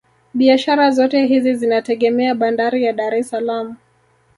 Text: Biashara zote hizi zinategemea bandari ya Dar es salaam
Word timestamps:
Biashara 0.33 0.91
zote 0.91 1.25
hizi 1.25 1.53
zinategemea 1.55 2.35
bandari 2.35 2.83
ya 2.83 2.93
Dar 2.93 3.13
es 3.15 3.29
salaam 3.29 3.75